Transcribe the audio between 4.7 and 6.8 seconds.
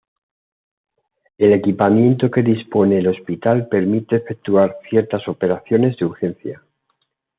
ciertas operaciones de urgencia.